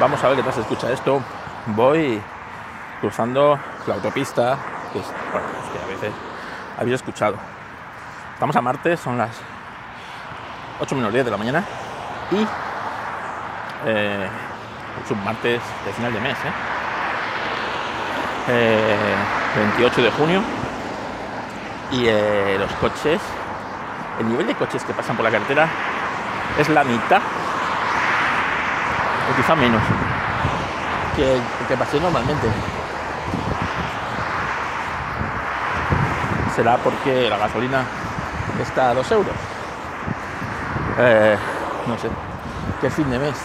Vamos 0.00 0.22
a 0.22 0.28
ver 0.28 0.36
qué 0.36 0.42
tal 0.44 0.52
se 0.52 0.60
escucha 0.60 0.92
esto. 0.92 1.20
Voy 1.66 2.22
cruzando 3.00 3.58
la 3.84 3.94
autopista, 3.94 4.56
que, 4.92 5.00
es, 5.00 5.06
que 5.06 5.84
a 5.84 5.86
veces 5.88 6.12
habéis 6.78 6.94
escuchado. 6.94 7.34
Estamos 8.34 8.54
a 8.54 8.60
martes, 8.60 9.00
son 9.00 9.18
las 9.18 9.30
8 10.78 10.94
menos 10.94 11.12
10 11.12 11.24
de 11.24 11.30
la 11.32 11.36
mañana 11.36 11.64
y 12.30 12.46
eh, 13.86 14.28
es 15.04 15.10
un 15.10 15.24
martes 15.24 15.60
de 15.84 15.92
final 15.92 16.12
de 16.12 16.20
mes, 16.20 16.36
¿eh? 16.44 16.52
Eh, 18.50 19.14
28 19.56 20.02
de 20.02 20.10
junio 20.12 20.42
y 21.90 22.06
eh, 22.06 22.56
los 22.56 22.70
coches, 22.74 23.20
el 24.20 24.28
nivel 24.28 24.46
de 24.46 24.54
coches 24.54 24.84
que 24.84 24.92
pasan 24.94 25.16
por 25.16 25.24
la 25.24 25.32
carretera 25.32 25.68
es 26.56 26.68
la 26.68 26.84
mitad 26.84 27.20
o 29.30 29.36
quizá 29.36 29.54
menos 29.54 29.82
que 31.16 31.40
que 31.68 31.76
pasé 31.76 32.00
normalmente. 32.00 32.48
Será 36.56 36.76
porque 36.78 37.28
la 37.28 37.36
gasolina 37.36 37.84
está 38.60 38.90
a 38.90 38.94
2 38.94 39.12
euros. 39.12 39.34
Eh, 40.98 41.36
no 41.86 41.98
sé, 41.98 42.08
qué 42.80 42.90
fin 42.90 43.08
de 43.10 43.18
mes. 43.18 43.36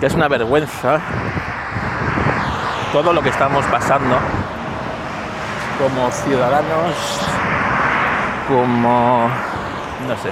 Que 0.00 0.06
es 0.06 0.14
una 0.14 0.28
vergüenza 0.28 1.00
todo 2.92 3.12
lo 3.12 3.22
que 3.22 3.28
estamos 3.28 3.64
pasando 3.66 4.16
como 5.78 6.10
ciudadanos, 6.10 6.94
como... 8.48 9.28
no 10.08 10.16
sé. 10.16 10.30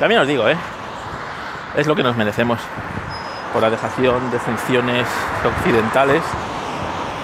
También 0.00 0.20
os 0.20 0.26
digo, 0.26 0.48
¿eh? 0.48 0.56
es 1.76 1.86
lo 1.86 1.94
que 1.94 2.02
nos 2.02 2.16
merecemos 2.16 2.58
por 3.54 3.62
la 3.62 3.70
dejación 3.70 4.32
de 4.32 4.38
funciones 4.40 5.06
occidentales 5.44 6.24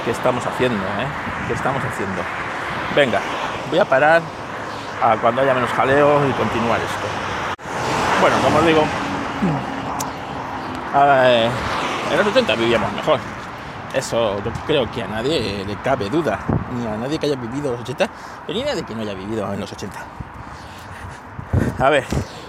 que 0.05 0.13
estamos 0.13 0.47
haciendo, 0.47 0.79
¿eh? 0.79 1.07
que 1.49 1.55
estamos 1.55 1.83
haciendo. 1.85 2.23
Venga, 2.95 3.21
voy 3.69 3.81
a 3.81 3.85
parar 3.85 4.23
a 5.03 5.17
cuando 5.17 5.43
haya 5.43 5.53
menos 5.55 5.71
jaleo 5.71 6.29
y 6.29 6.33
continuar 6.35 6.79
esto. 6.79 7.61
Bueno, 8.21 8.37
como 8.45 8.59
os 8.59 8.67
digo, 8.67 8.85
en 12.13 12.17
los 12.17 12.27
80 12.29 12.55
vivíamos 12.55 12.93
mejor. 12.93 13.19
Eso 13.93 14.41
yo 14.45 14.53
creo 14.69 14.89
que 14.89 15.03
a 15.03 15.09
nadie 15.09 15.65
le 15.67 15.75
cabe 15.79 16.09
duda, 16.09 16.39
ni 16.73 16.87
a 16.87 16.97
nadie 16.97 17.19
que 17.19 17.27
haya 17.27 17.35
vivido 17.35 17.73
los 17.73 17.81
80, 17.81 18.09
ni 18.47 18.63
a 18.63 18.67
nadie 18.67 18.85
que 18.85 18.95
no 18.95 19.03
haya 19.03 19.15
vivido 19.15 19.53
en 19.53 19.59
los 19.59 19.73
80. 19.73 19.99
A 21.81 21.91
ver, 21.91 22.05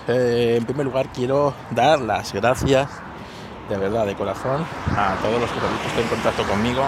eh, 0.08 0.58
en 0.60 0.66
primer 0.66 0.86
lugar 0.86 1.08
quiero 1.08 1.56
dar 1.72 2.00
las 2.00 2.32
gracias 2.32 2.88
de 3.72 3.78
verdad, 3.78 4.06
de 4.06 4.16
corazón, 4.16 4.66
a 4.98 5.16
todos 5.22 5.40
los 5.40 5.50
que 5.50 5.60
habéis 5.60 5.80
puesto 5.82 6.02
en 6.02 6.08
contacto 6.10 6.44
conmigo, 6.44 6.84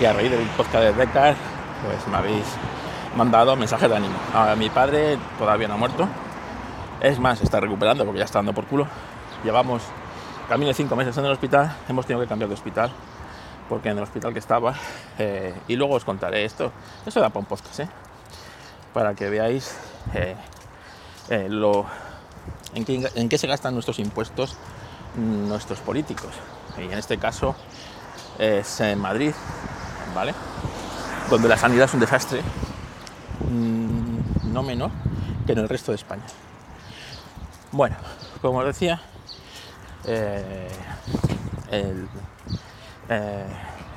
que 0.00 0.08
a 0.08 0.12
raíz 0.12 0.28
del 0.28 0.40
podcast 0.48 0.84
de 0.84 0.92
Decar, 0.92 1.36
pues 1.86 2.08
me 2.08 2.16
habéis 2.16 2.44
mandado 3.16 3.54
mensajes 3.54 3.88
de 3.88 3.94
ánimo. 3.94 4.16
A 4.34 4.56
mi 4.56 4.68
padre 4.68 5.16
todavía 5.38 5.68
no 5.68 5.74
ha 5.74 5.76
muerto, 5.76 6.08
es 7.00 7.20
más, 7.20 7.40
está 7.40 7.60
recuperando 7.60 8.04
porque 8.04 8.18
ya 8.18 8.24
está 8.24 8.40
dando 8.40 8.52
por 8.52 8.64
culo. 8.64 8.88
Llevamos 9.44 9.82
camino 10.48 10.68
de 10.68 10.74
cinco 10.74 10.96
meses 10.96 11.16
en 11.18 11.24
el 11.24 11.30
hospital, 11.30 11.76
hemos 11.88 12.04
tenido 12.04 12.24
que 12.24 12.28
cambiar 12.28 12.48
de 12.48 12.54
hospital 12.54 12.90
porque 13.68 13.90
en 13.90 13.96
el 13.96 14.02
hospital 14.02 14.32
que 14.32 14.40
estaba, 14.40 14.74
eh, 15.18 15.54
y 15.68 15.76
luego 15.76 15.94
os 15.94 16.04
contaré 16.04 16.44
esto, 16.44 16.72
eso 17.06 17.20
da 17.20 17.28
para 17.28 17.40
un 17.40 17.46
podcast, 17.46 17.78
¿eh? 17.78 17.88
para 18.92 19.14
que 19.14 19.30
veáis 19.30 19.76
eh, 20.14 20.34
eh, 21.30 21.46
lo, 21.48 21.86
en, 22.74 22.84
qué, 22.84 23.08
en 23.14 23.28
qué 23.28 23.38
se 23.38 23.46
gastan 23.46 23.72
nuestros 23.72 24.00
impuestos 24.00 24.58
nuestros 25.16 25.80
políticos. 25.80 26.30
Y 26.78 26.82
en 26.82 26.92
este 26.92 27.18
caso 27.18 27.54
es 28.38 28.80
en 28.80 28.98
Madrid, 28.98 29.32
¿vale? 30.14 30.34
Donde 31.30 31.48
la 31.48 31.56
sanidad 31.56 31.86
es 31.86 31.94
un 31.94 32.00
desastre, 32.00 32.42
mmm, 33.50 34.52
no 34.52 34.62
menor 34.62 34.90
que 35.46 35.52
en 35.52 35.58
el 35.58 35.68
resto 35.68 35.92
de 35.92 35.96
España. 35.96 36.24
Bueno, 37.72 37.96
como 38.40 38.58
os 38.58 38.66
decía, 38.66 39.00
eh, 40.06 40.68
el, 41.70 42.08
eh, 43.08 43.46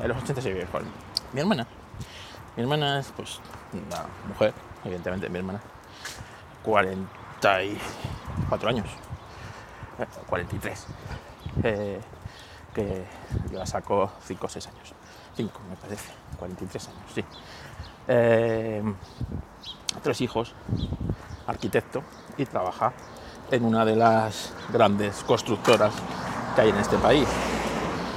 en 0.01 0.07
los 0.07 0.23
80 0.23 0.41
se 0.41 0.53
vive 0.53 0.66
con 0.66 0.83
mi 1.33 1.41
hermana. 1.41 1.67
Mi 2.56 2.63
hermana 2.63 3.00
es 3.00 3.11
pues 3.16 3.39
una 3.73 4.06
mujer, 4.27 4.53
evidentemente 4.83 5.29
mi 5.29 5.39
hermana, 5.39 5.61
44 6.63 8.69
años 8.69 8.88
43, 10.27 10.85
eh, 11.63 11.99
que 12.73 13.05
la 13.51 13.65
saco 13.65 14.11
5 14.25 14.45
o 14.45 14.49
6 14.49 14.67
años. 14.67 14.93
5 15.35 15.61
me 15.69 15.75
parece, 15.75 16.11
43 16.37 16.87
años, 16.87 17.11
sí. 17.13 17.23
Eh, 18.07 18.83
tres 20.01 20.21
hijos, 20.21 20.53
arquitecto, 21.47 22.03
y 22.37 22.45
trabaja 22.45 22.93
en 23.51 23.65
una 23.65 23.85
de 23.85 23.95
las 23.95 24.53
grandes 24.71 25.23
constructoras 25.23 25.93
que 26.55 26.61
hay 26.61 26.69
en 26.69 26.77
este 26.77 26.97
país. 26.97 27.27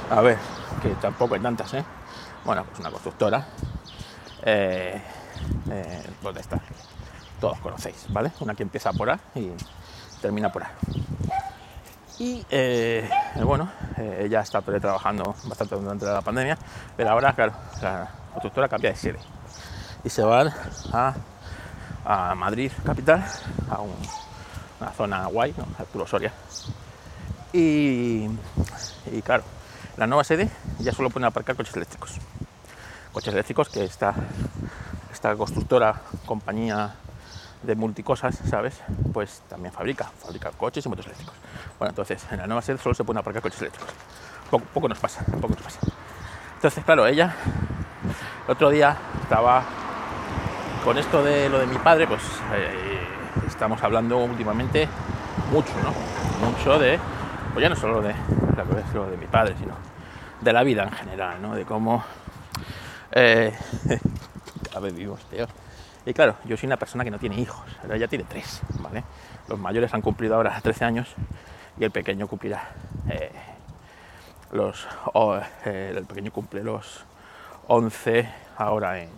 A 0.09 0.21
ver, 0.21 0.37
que 0.81 0.89
tampoco 0.95 1.35
hay 1.35 1.41
tantas, 1.41 1.73
¿eh? 1.73 1.83
Bueno, 2.43 2.63
pues 2.65 2.79
una 2.79 2.89
constructora, 2.89 3.45
eh, 4.43 5.01
eh, 5.69 6.03
¿dónde 6.21 6.41
está? 6.41 6.59
Todos 7.39 7.59
conocéis, 7.59 8.05
¿vale? 8.09 8.31
Una 8.39 8.55
que 8.55 8.63
empieza 8.63 8.91
por 8.93 9.09
A 9.09 9.19
y 9.35 9.51
termina 10.21 10.51
por 10.51 10.63
A. 10.63 10.71
Y 12.21 12.45
eh, 12.51 13.09
bueno, 13.43 13.67
eh, 13.97 14.25
ella 14.25 14.41
está 14.41 14.61
trabajando 14.61 15.33
bastante 15.45 15.75
durante 15.75 16.05
la 16.05 16.21
pandemia, 16.21 16.55
pero 16.95 17.09
ahora, 17.09 17.33
claro, 17.33 17.51
la 17.81 18.11
constructora 18.33 18.69
cambia 18.69 18.91
de 18.91 18.95
sede 18.95 19.17
y 20.03 20.09
se 20.11 20.21
van 20.21 20.53
a, 20.93 22.35
Madrid, 22.35 22.71
capital, 22.85 23.25
a 23.71 23.81
un, 23.81 23.95
una 24.79 24.91
zona 24.91 25.25
guay, 25.25 25.55
¿no? 25.57 25.65
Arturo 25.79 26.05
Soria. 26.05 26.31
Y, 27.53 28.27
y 29.11 29.21
claro, 29.23 29.41
la 29.97 30.05
nueva 30.05 30.23
sede 30.23 30.47
ya 30.77 30.93
solo 30.93 31.09
pueden 31.09 31.25
aparcar 31.25 31.55
coches 31.55 31.75
eléctricos. 31.75 32.19
Coches 33.13 33.33
eléctricos 33.33 33.67
que 33.67 33.83
esta, 33.83 34.13
esta 35.11 35.35
constructora, 35.35 35.99
compañía 36.27 36.93
de 37.63 37.75
multicosas, 37.75 38.39
¿sabes? 38.49 38.81
Pues 39.13 39.41
también 39.49 39.73
fabrica, 39.73 40.05
fabrica 40.19 40.51
coches 40.51 40.85
y 40.85 40.89
motos 40.89 41.05
eléctricos. 41.05 41.35
Bueno, 41.77 41.89
entonces 41.91 42.25
en 42.31 42.37
la 42.37 42.47
nueva 42.47 42.61
sede 42.61 42.77
solo 42.77 42.95
se 42.95 43.03
pueden 43.03 43.19
aparcar 43.19 43.41
coches 43.41 43.61
eléctricos. 43.61 43.93
Poco, 44.49 44.65
poco 44.73 44.89
nos 44.89 44.99
pasa, 44.99 45.23
poco 45.25 45.49
nos 45.49 45.61
pasa. 45.61 45.79
Entonces, 46.55 46.83
claro, 46.83 47.07
ella 47.07 47.35
el 48.47 48.51
otro 48.51 48.69
día 48.69 48.97
estaba 49.21 49.63
con 50.83 50.97
esto 50.97 51.23
de 51.23 51.49
lo 51.49 51.59
de 51.59 51.67
mi 51.67 51.77
padre, 51.77 52.07
pues 52.07 52.21
eh, 52.53 52.99
estamos 53.47 53.81
hablando 53.83 54.17
últimamente 54.17 54.87
mucho, 55.51 55.73
¿no? 55.83 55.93
Mucho 56.45 56.79
de, 56.79 56.99
pues 57.53 57.61
ya 57.61 57.69
no 57.69 57.75
solo 57.75 58.01
de 58.01 58.13
lo 58.93 59.09
de 59.09 59.17
mi 59.17 59.27
padre, 59.27 59.55
sino 59.59 59.73
de 60.39 60.53
la 60.53 60.63
vida 60.63 60.83
en 60.83 60.91
general, 60.91 61.41
¿no? 61.41 61.55
De 61.55 61.65
cómo 61.65 62.03
eh, 63.11 63.53
cada 64.69 64.79
vez 64.79 64.93
vivimos 64.93 65.21
peor. 65.25 65.49
Y 66.05 66.13
claro, 66.13 66.35
yo 66.45 66.57
soy 66.57 66.67
una 66.67 66.77
persona 66.77 67.03
que 67.03 67.11
no 67.11 67.19
tiene 67.19 67.39
hijos, 67.39 67.63
ahora 67.83 67.97
ya 67.97 68.07
tiene 68.07 68.25
tres, 68.27 68.61
¿vale? 68.79 69.03
Los 69.47 69.59
mayores 69.59 69.93
han 69.93 70.01
cumplido 70.01 70.35
ahora 70.35 70.59
13 70.59 70.85
años 70.85 71.13
y 71.79 71.83
el 71.83 71.91
pequeño 71.91 72.27
cumplirá 72.27 72.69
eh, 73.07 73.31
los 74.51 74.87
eh, 75.65 75.93
el 75.95 76.05
pequeño 76.05 76.31
cumple 76.31 76.63
los 76.63 77.05
11 77.67 78.27
ahora 78.57 78.99
en 78.99 79.09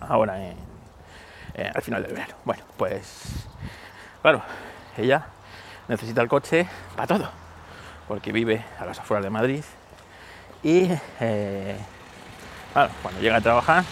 ahora 0.00 0.44
en 0.44 0.56
eh, 1.54 1.70
al 1.72 1.82
final 1.82 2.02
del 2.02 2.12
verano. 2.12 2.34
Bueno, 2.44 2.64
pues 2.76 3.46
claro, 4.20 4.42
ella 4.96 5.26
necesita 5.86 6.22
el 6.22 6.28
coche 6.28 6.66
para 6.96 7.06
todo, 7.06 7.30
porque 8.08 8.32
vive 8.32 8.64
a 8.80 8.84
las 8.84 8.98
afueras 8.98 9.22
de 9.22 9.30
Madrid 9.30 9.64
y 10.64 10.88
claro, 12.72 12.90
cuando 13.02 13.20
llega 13.20 13.36
a 13.36 13.40
trabajar 13.40 13.84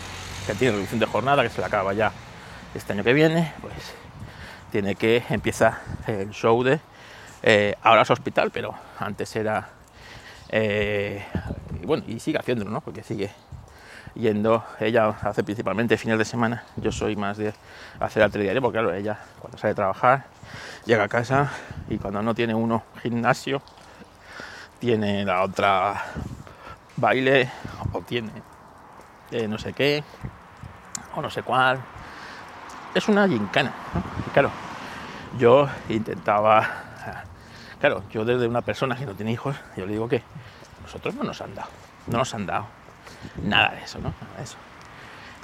tiene 0.55 0.75
reducción 0.75 1.01
de 1.01 1.07
jornada, 1.07 1.43
que 1.43 1.51
se 1.51 1.61
le 1.61 1.67
acaba 1.67 1.93
ya 1.93 2.13
este 2.75 2.93
año 2.93 3.05
que 3.05 3.13
viene, 3.13 3.53
pues 3.61 3.75
tiene 4.71 4.95
que 4.95 5.25
empieza 5.31 5.81
el 6.07 6.31
show 6.31 6.63
de 6.63 6.81
eh, 7.43 7.75
ahora 7.83 8.03
es 8.03 8.11
hospital, 8.11 8.51
pero 8.51 8.75
antes 8.99 9.35
era 9.35 9.69
eh, 10.51 11.25
bueno, 11.85 12.05
y 12.07 12.21
sigue 12.21 12.39
haciéndolo, 12.39 12.71
¿no? 12.71 12.81
Porque 12.81 13.03
sigue 13.03 13.31
yendo, 14.15 14.65
ella 14.81 15.09
hace 15.09 15.43
principalmente 15.45 15.97
fines 15.97 16.19
de 16.19 16.25
semana, 16.25 16.65
yo 16.77 16.93
soy 16.93 17.17
más 17.17 17.37
de 17.37 17.53
hacer 17.99 18.23
arte 18.23 18.39
diario, 18.39 18.61
porque 18.61 18.79
claro, 18.79 18.95
ella 18.95 19.19
cuando 19.41 19.59
sale 19.59 19.73
a 19.73 19.75
trabajar, 19.75 20.25
llega 20.85 21.05
a 21.05 21.09
casa 21.09 21.51
y 21.89 21.99
cuando 21.99 22.23
no 22.23 22.35
tiene 22.35 22.55
uno 22.55 22.83
gimnasio, 23.03 23.63
tiene 24.79 25.25
la 25.25 25.43
otra 25.43 26.03
baile 26.97 27.51
o 27.93 28.01
tiene 28.03 28.31
eh, 29.31 29.47
no 29.47 29.59
sé 29.59 29.73
qué, 29.73 30.03
no 31.21 31.31
sé 31.31 31.43
cuál. 31.43 31.81
Es 32.95 33.09
una 33.09 33.29
gincana. 33.29 33.73
Y 34.27 34.31
claro, 34.31 34.51
yo 35.39 35.69
intentaba 35.89 36.91
claro, 37.81 38.05
yo 38.11 38.25
desde 38.25 38.47
una 38.47 38.61
persona 38.61 38.95
que 38.95 39.07
no 39.07 39.15
tiene 39.15 39.33
hijos, 39.33 39.57
yo 39.77 39.87
le 39.87 39.93
digo 39.93 40.09
que 40.09 40.23
nosotros 40.83 41.15
no 41.15 41.25
nos 41.25 41.41
han 41.41 41.55
dado, 41.55 41.71
no 42.07 42.19
nos 42.19 42.35
han 42.35 42.47
dado 42.47 42.67
nada 43.43 43.71
de 43.71 43.83
eso, 43.83 43.99
¿no? 43.99 44.13
Nada 44.21 44.37
de 44.37 44.45
eso. 44.45 44.57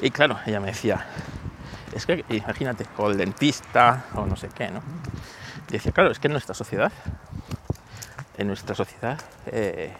Y 0.00 0.10
claro, 0.10 0.38
ella 0.46 0.60
me 0.60 0.66
decía, 0.66 1.06
es 1.92 2.04
que 2.04 2.24
imagínate, 2.28 2.86
o 2.98 3.10
el 3.10 3.16
dentista, 3.16 4.04
o 4.14 4.26
no 4.26 4.36
sé 4.36 4.48
qué, 4.48 4.68
¿no? 4.68 4.82
Y 5.68 5.72
decía, 5.72 5.92
claro, 5.92 6.10
es 6.10 6.18
que 6.18 6.28
en 6.28 6.32
nuestra 6.32 6.54
sociedad, 6.54 6.92
en 8.36 8.46
nuestra 8.46 8.74
sociedad, 8.74 9.18
eh, 9.46 9.96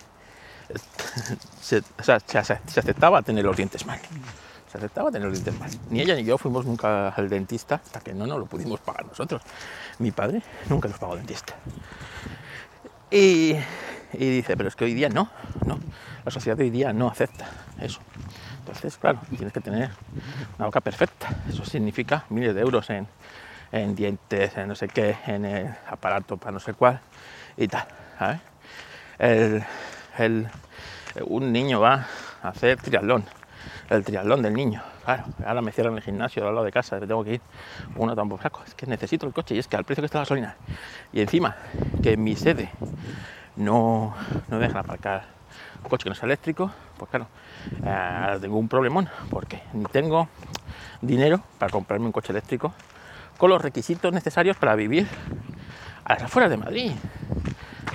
se 1.61 1.83
aceptaba 2.11 3.23
tener 3.23 3.45
los 3.45 3.57
dientes 3.57 3.87
mal. 3.87 3.99
Se 4.71 4.79
aceptaba 4.79 5.11
tener 5.11 5.29
los 5.29 5.33
dientes 5.43 5.59
mal. 5.61 5.71
Ni 5.91 6.01
ella 6.01 6.15
ni 6.17 6.25
yo 6.25 6.39
fuimos 6.39 6.65
nunca 6.67 7.09
al 7.11 7.29
dentista 7.29 7.77
hasta 7.77 8.01
que 8.01 8.13
no 8.15 8.27
nos 8.27 8.39
lo 8.39 8.47
pudimos 8.47 8.81
pagar 8.81 9.07
nosotros. 9.07 9.43
Mi 9.99 10.11
padre 10.11 10.43
nunca 10.69 10.89
nos 10.89 10.99
pagó 10.99 11.17
dentista. 11.17 11.55
Y, 13.11 13.55
y 14.13 14.31
dice, 14.31 14.57
pero 14.57 14.69
es 14.69 14.75
que 14.77 14.85
hoy 14.85 14.95
día 14.95 15.09
no, 15.09 15.31
no. 15.65 15.79
La 16.25 16.31
sociedad 16.33 16.57
de 16.57 16.65
hoy 16.65 16.71
día 16.71 16.93
no 16.93 17.09
acepta 17.09 17.47
eso. 17.81 18.01
Entonces, 18.59 18.97
claro, 18.99 19.21
tienes 19.31 19.53
que 19.53 19.61
tener 19.61 19.91
una 20.59 20.67
boca 20.67 20.81
perfecta. 20.81 21.29
Eso 21.49 21.65
significa 21.65 22.25
miles 22.31 22.53
de 22.55 22.61
euros 22.63 22.91
en, 22.91 23.07
en 23.71 23.95
dientes, 23.95 24.57
en 24.57 24.67
no 24.69 24.75
sé 24.75 24.89
qué, 24.89 25.17
en 25.29 25.45
el 25.45 25.73
aparato 25.89 26.37
para 26.37 26.51
no 26.53 26.61
sé 26.61 26.75
cuál 26.75 26.99
y 27.57 27.69
tal. 27.69 27.87
El, 29.19 29.65
el- 30.19 30.49
un 31.25 31.53
niño 31.53 31.81
va 31.81 32.07
a 32.43 32.49
hacer 32.49 32.77
triatlón, 32.79 33.25
el 33.91 34.05
triatlón 34.05 34.43
del 34.43 34.55
niño. 34.55 34.83
Claro, 35.05 35.25
ahora 35.45 35.63
me 35.63 35.73
cierran 35.73 35.97
el 35.97 36.03
gimnasio 36.03 36.47
al 36.47 36.55
lado 36.55 36.65
de 36.65 36.73
casa, 36.73 36.99
tengo 37.01 37.23
que 37.25 37.35
ir 37.35 37.41
uno 37.97 38.15
tampoco 38.15 38.43
saco. 38.43 38.63
Es 38.67 38.75
que 38.75 38.87
necesito 38.87 39.27
el 39.27 39.33
coche 39.33 39.55
y 39.55 39.59
es 39.59 39.69
que 39.69 39.77
al 39.77 39.85
precio 39.85 40.03
que 40.03 40.07
está 40.07 40.19
la 40.19 40.23
gasolina. 40.23 40.57
Y 41.13 41.21
encima, 41.21 41.57
que 42.03 42.17
mi 42.17 42.37
sede 42.37 42.71
no, 43.57 44.15
no 44.49 44.59
dejan 44.59 44.79
aparcar 44.79 45.25
un 45.83 45.89
coche 45.89 46.05
que 46.05 46.11
no 46.11 46.15
sea 46.15 46.27
eléctrico, 46.27 46.71
pues 46.99 47.11
claro, 47.11 47.29
eh, 47.85 47.89
ahora 47.89 48.41
tengo 48.41 48.59
un 48.59 48.69
problemón 48.69 49.09
porque 49.31 49.63
tengo 49.93 50.29
dinero 51.01 51.41
para 51.59 51.71
comprarme 51.71 52.07
un 52.07 52.13
coche 52.13 52.33
eléctrico 52.33 52.75
con 53.39 53.51
los 53.51 53.61
requisitos 53.61 54.13
necesarios 54.13 54.57
para 54.57 54.75
vivir 54.75 55.07
a 56.05 56.15
las 56.15 56.23
afueras 56.25 56.51
de 56.51 56.57
Madrid, 56.57 56.93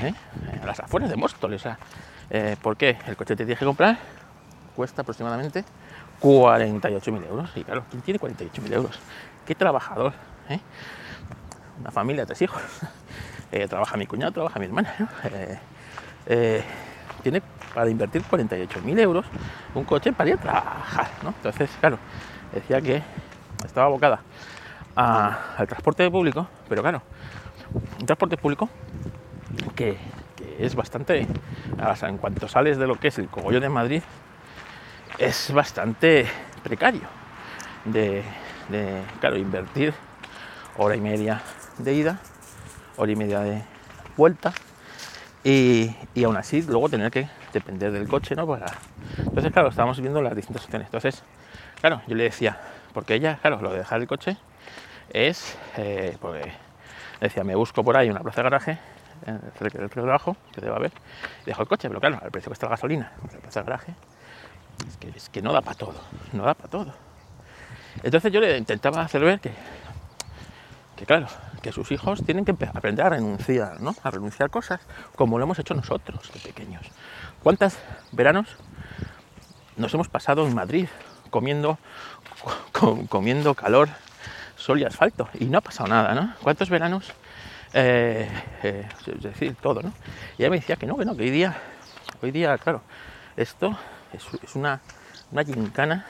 ¿eh? 0.02 0.14
a 0.62 0.66
las 0.66 0.80
afueras 0.80 1.10
de 1.10 1.16
Móstoles. 1.16 1.62
O 1.62 1.64
sea, 1.64 1.78
eh, 2.34 2.56
¿Por 2.62 2.78
qué? 2.78 2.98
El 3.08 3.18
coche 3.18 3.34
que 3.34 3.44
tienes 3.44 3.60
que 3.60 3.66
comprar 3.66 3.98
cuesta 4.74 5.02
aproximadamente 5.02 5.66
48.000 6.22 7.28
euros. 7.28 7.50
Y 7.56 7.64
claro, 7.64 7.84
¿quién 7.90 8.02
tiene 8.02 8.20
48.000 8.20 8.74
euros? 8.74 9.00
¿Qué 9.46 9.56
trabajador? 9.56 10.14
eh? 10.50 10.60
Una 11.80 11.92
familia, 11.92 12.26
tres 12.26 12.42
hijos. 12.42 12.62
Eh, 13.54 13.68
trabaja 13.68 13.98
mi 13.98 14.08
cuñado, 14.08 14.32
trabaja 14.32 14.60
mi 14.60 14.66
hermana. 14.68 14.96
Eh, 16.26 16.64
tiene 17.22 17.42
para 17.74 17.90
invertir 17.90 18.24
48.000 18.24 19.00
euros 19.00 19.26
un 19.76 19.84
coche 19.84 20.14
para 20.14 20.30
ir 20.30 20.36
a 20.36 20.40
trabajar. 20.40 21.10
¿no? 21.22 21.30
Entonces, 21.30 21.70
claro, 21.82 21.98
decía 22.54 22.80
que 22.80 23.04
estaba 23.66 23.88
abocada 23.88 24.22
al 24.96 25.68
transporte 25.68 26.10
público, 26.10 26.48
pero 26.70 26.82
claro, 26.82 27.02
un 28.00 28.06
transporte 28.06 28.38
público 28.38 28.70
que, 29.76 29.98
es 30.60 30.76
bastante, 30.76 31.28
en 32.02 32.18
cuanto 32.18 32.48
sales 32.48 32.78
de 32.78 32.88
lo 32.88 33.00
que 33.00 33.08
es 33.08 33.18
el 33.18 33.28
cogollo 33.28 33.60
de 33.60 33.70
Madrid, 33.70 34.04
es 35.22 35.54
bastante 35.54 36.26
precario 36.64 37.08
de, 37.86 38.24
de, 38.70 39.04
claro, 39.20 39.38
invertir 39.38 39.94
hora 40.78 40.96
y 40.96 41.00
media 41.00 41.44
de 41.78 41.94
ida, 41.94 42.20
hora 42.98 43.12
y 43.12 43.16
media 43.16 43.42
de 43.42 43.62
vuelta 44.18 44.52
y, 45.44 45.96
y 46.16 46.24
aún 46.24 46.38
así 46.38 46.64
luego 46.64 46.90
tener 46.90 47.12
que 47.12 47.30
depender 47.54 47.92
del 47.92 48.08
coche, 48.08 48.36
¿no? 48.36 48.48
Para... 48.48 48.66
Entonces, 49.20 49.52
claro, 49.52 49.70
estábamos 49.70 50.02
viendo 50.02 50.24
las 50.24 50.36
distintas 50.36 50.66
opciones. 50.66 50.88
Entonces, 50.88 51.24
claro, 51.80 52.02
yo 52.08 52.16
le 52.16 52.24
decía, 52.24 52.58
porque 52.92 53.14
ella, 53.14 53.38
claro, 53.42 53.62
lo 53.62 53.72
de 53.72 53.78
dejar 53.78 54.02
el 54.02 54.08
coche 54.08 54.38
es, 55.14 55.56
eh, 55.78 56.18
porque 56.20 56.52
decía, 57.20 57.44
me 57.44 57.54
busco 57.54 57.84
por 57.84 57.96
ahí 57.96 58.10
una 58.10 58.22
plaza 58.22 58.38
de 58.38 58.44
garaje, 58.44 58.72
eh, 59.28 59.38
cerca 59.60 59.78
del 59.78 59.90
trabajo, 59.92 60.36
que 60.52 60.62
debe 60.62 60.76
haber, 60.76 60.92
y 61.44 61.46
dejo 61.46 61.62
el 61.62 61.68
coche, 61.68 61.90
pero 61.90 62.00
claro, 62.00 62.20
al 62.24 62.32
precio 62.32 62.50
que 62.50 62.54
está 62.54 62.66
la 62.66 62.72
gasolina, 62.72 63.12
la 63.22 63.40
plaza 63.40 63.60
de 63.60 63.66
garaje, 63.66 63.94
es 64.88 64.98
que, 64.98 65.10
es 65.10 65.30
que 65.30 65.42
no 65.42 65.54
da 65.54 65.62
para 65.62 65.78
todo, 65.78 65.96
no 66.34 66.44
da 66.44 66.54
para 66.54 66.70
todo. 66.70 66.94
Entonces 68.04 68.32
yo 68.32 68.40
le 68.40 68.58
intentaba 68.58 69.02
hacer 69.02 69.22
ver 69.22 69.40
que, 69.40 69.52
que 70.96 71.06
claro, 71.06 71.28
que 71.62 71.72
sus 71.72 71.92
hijos 71.92 72.24
tienen 72.26 72.46
que 72.46 72.56
aprender 72.74 73.06
a 73.06 73.10
renunciar, 73.10 73.82
¿no? 73.82 73.96
A 74.04 74.12
renunciar 74.12 74.50
cosas, 74.50 74.80
como 75.16 75.38
lo 75.38 75.44
hemos 75.44 75.60
hecho 75.60 75.74
nosotros, 75.74 76.32
de 76.34 76.40
pequeños. 76.40 76.84
¿Cuántos 77.44 77.76
veranos 78.12 78.48
nos 79.78 79.94
hemos 79.94 80.08
pasado 80.10 80.46
en 80.48 80.56
Madrid 80.56 80.88
comiendo, 81.30 81.78
co- 82.72 83.06
comiendo 83.10 83.54
calor, 83.56 83.90
sol 84.56 84.80
y 84.80 84.86
asfalto? 84.86 85.30
Y 85.40 85.46
no 85.46 85.58
ha 85.58 85.62
pasado 85.62 85.90
nada, 85.90 86.14
¿no? 86.14 86.34
¿Cuántos 86.42 86.70
veranos? 86.70 87.12
Eh, 87.74 88.30
eh, 88.64 88.88
es 89.08 89.22
decir, 89.22 89.56
todo, 89.62 89.82
¿no? 89.82 89.94
Y 90.38 90.42
ella 90.44 90.50
me 90.50 90.58
decía 90.58 90.76
que 90.76 90.86
no, 90.86 90.98
que 90.98 91.06
no, 91.06 91.16
que 91.16 91.24
hoy 91.24 91.30
día, 91.30 91.56
hoy 92.22 92.32
día, 92.32 92.58
claro, 92.58 92.82
esto 93.38 93.78
es, 94.14 94.56
una, 94.56 94.82
una 95.32 95.44
gincana 95.44 96.06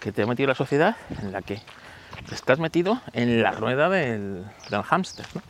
que 0.00 0.12
te 0.12 0.22
ha 0.22 0.26
metido 0.26 0.48
la 0.48 0.54
sociedad 0.54 0.96
en 1.22 1.32
la 1.32 1.42
que 1.42 1.60
estás 2.32 2.58
metido 2.58 3.00
en 3.12 3.42
la 3.42 3.52
rueda 3.52 3.88
del, 3.88 4.44
del 4.70 4.82
hámster, 4.82 5.26
¿no? 5.34 5.42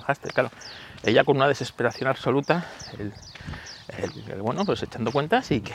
Hámster, 0.00 0.32
claro. 0.32 0.50
Ella 1.02 1.24
con 1.24 1.36
una 1.36 1.48
desesperación 1.48 2.08
absoluta, 2.08 2.66
el, 2.98 3.12
bueno, 4.40 4.64
pues 4.64 4.82
echando 4.82 5.10
cuentas 5.10 5.50
y 5.50 5.60
que, 5.60 5.74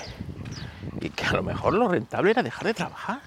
y 1.02 1.10
que 1.10 1.26
a 1.26 1.34
lo 1.34 1.44
mejor 1.44 1.74
lo 1.74 1.88
rentable 1.88 2.32
era 2.32 2.44
dejar 2.44 2.64
de 2.68 2.74
trabajar. 2.74 3.20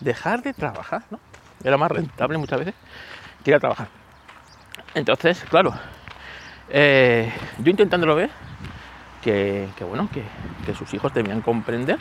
Dejar 0.00 0.42
de 0.42 0.52
trabajar, 0.52 1.02
¿no? 1.10 1.20
Era 1.62 1.76
más 1.76 1.90
rentable 1.90 2.38
muchas 2.38 2.58
veces 2.58 2.74
que 3.44 3.50
ir 3.50 3.56
a 3.56 3.60
trabajar. 3.60 3.88
Entonces, 4.94 5.44
claro, 5.48 5.74
eh, 6.68 7.32
yo 7.58 7.70
intentándolo 7.70 8.14
ver, 8.14 8.30
que, 9.22 9.68
bueno, 9.80 10.08
que, 10.12 10.24
que 10.64 10.74
sus 10.74 10.92
hijos 10.94 11.12
debían 11.12 11.40
comprender 11.40 11.98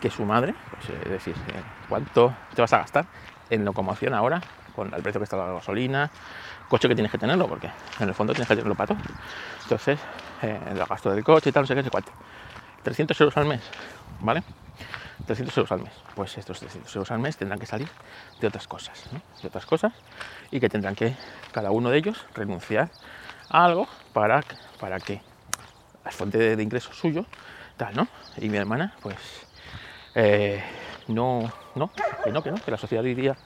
que 0.00 0.10
su 0.10 0.24
madre, 0.24 0.54
pues, 0.70 0.90
eh, 0.90 1.00
es 1.04 1.10
decir, 1.10 1.34
eh, 1.48 1.62
cuánto 1.88 2.34
te 2.54 2.60
vas 2.60 2.72
a 2.72 2.78
gastar 2.78 3.06
en 3.50 3.64
locomoción 3.64 4.14
ahora, 4.14 4.40
con 4.74 4.92
el 4.94 5.02
precio 5.02 5.20
que 5.20 5.24
está 5.24 5.36
la 5.36 5.54
gasolina, 5.54 6.10
coche 6.68 6.88
que 6.88 6.94
tienes 6.94 7.10
que 7.10 7.18
tenerlo, 7.18 7.48
porque 7.48 7.70
en 7.98 8.08
el 8.08 8.14
fondo 8.14 8.32
tienes 8.32 8.48
que 8.48 8.54
tenerlo 8.54 8.74
para 8.74 8.94
todo. 8.94 8.98
Entonces, 9.62 9.98
eh, 10.42 10.58
el 10.70 10.78
gasto 10.78 11.10
del 11.10 11.24
coche 11.24 11.50
y 11.50 11.52
tal, 11.52 11.62
no 11.62 11.66
sé 11.66 11.74
qué, 11.74 11.80
no 11.80 11.84
sé 11.84 11.90
cuánto. 11.90 12.12
300 12.84 13.20
euros 13.20 13.36
al 13.36 13.46
mes, 13.46 13.60
¿vale? 14.20 14.42
300 15.26 15.56
euros 15.58 15.72
al 15.72 15.82
mes. 15.82 15.92
Pues 16.14 16.38
estos 16.38 16.60
300 16.60 16.94
euros 16.94 17.10
al 17.10 17.18
mes 17.18 17.36
tendrán 17.36 17.58
que 17.58 17.66
salir 17.66 17.88
de 18.40 18.46
otras 18.46 18.68
cosas, 18.68 19.04
¿no? 19.12 19.20
De 19.42 19.48
otras 19.48 19.66
cosas 19.66 19.92
y 20.50 20.60
que 20.60 20.68
tendrán 20.68 20.94
que, 20.94 21.14
cada 21.52 21.70
uno 21.70 21.90
de 21.90 21.98
ellos, 21.98 22.24
renunciar 22.34 22.90
a 23.50 23.64
algo 23.64 23.88
para, 24.12 24.44
para 24.78 25.00
que 25.00 25.20
la 26.08 26.12
fuente 26.12 26.38
de, 26.38 26.56
de 26.56 26.62
ingreso 26.62 26.90
suyo, 26.94 27.26
tal, 27.76 27.94
¿no? 27.94 28.08
Y 28.38 28.48
mi 28.48 28.56
hermana, 28.56 28.94
pues, 29.02 29.16
eh, 30.14 30.62
no, 31.08 31.52
no, 31.74 31.90
que 32.24 32.32
no, 32.32 32.42
que 32.42 32.50
no, 32.50 32.56
que 32.56 32.70
la 32.70 32.78
sociedad 32.78 33.04
hoy 33.04 33.14
día 33.14 33.36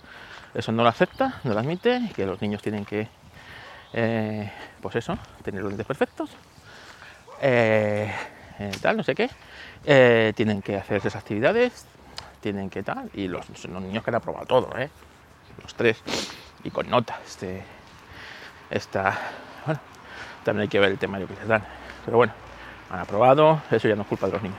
eso 0.55 0.71
no 0.71 0.85
lo 0.85 0.89
acepta, 0.89 1.41
no 1.43 1.55
lo 1.55 1.59
admite, 1.59 1.97
y 1.97 2.09
que 2.11 2.25
los 2.25 2.41
niños 2.41 2.63
tienen 2.63 2.85
que, 2.85 3.09
eh, 3.95 4.53
pues 4.81 4.95
eso, 4.95 5.19
tener 5.43 5.61
los 5.61 5.71
dientes 5.71 5.87
perfectos, 5.87 6.31
eh, 7.41 8.13
tal, 8.81 8.97
no 8.97 9.03
sé 9.03 9.17
qué, 9.17 9.29
tienen 10.35 10.63
que 10.63 10.77
hacer 10.77 10.99
esas 10.99 11.17
actividades, 11.17 11.85
tienen 12.41 12.71
que 12.71 12.85
tal, 12.85 13.11
y 13.13 13.27
los, 13.27 13.49
los 13.49 13.83
niños 13.83 14.05
que 14.05 14.11
han 14.11 14.17
aprobado 14.17 14.47
todo, 14.47 14.79
¿eh? 14.79 14.89
los 15.61 15.75
tres, 15.75 16.01
y 16.63 16.71
con 16.71 16.89
nota, 16.89 17.19
este, 17.27 17.65
esta, 18.71 19.19
bueno, 19.67 19.81
también 20.45 20.63
hay 20.63 20.69
que 20.69 20.79
ver 20.79 20.93
el 20.93 20.99
temario 20.99 21.27
que 21.27 21.35
les 21.35 21.49
dan, 21.49 21.65
pero 22.05 22.19
bueno, 22.19 22.35
han 22.93 23.01
aprobado, 23.01 23.63
eso 23.71 23.89
ya 23.89 23.97
no 23.97 24.03
es 24.03 24.09
culpa 24.09 24.27
de 24.27 24.33
los 24.35 24.43
niños, 24.43 24.59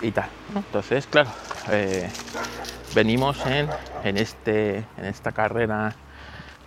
y 0.00 0.10
tal. 0.10 0.28
Entonces, 0.56 1.06
claro, 1.06 1.30
eh, 1.70 2.08
venimos 2.94 3.44
en, 3.46 3.68
en, 4.02 4.16
este, 4.16 4.78
en 4.96 5.04
esta 5.04 5.32
carrera 5.32 5.94